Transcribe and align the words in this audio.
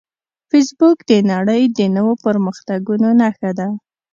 فېسبوک 0.49 0.97
د 1.09 1.11
نړۍ 1.31 1.63
د 1.77 1.79
نوو 1.95 2.13
پرمختګونو 2.25 3.07
نښه 3.19 3.51
ده 3.59 3.67